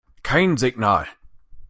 [0.23, 1.05] Kein Signal.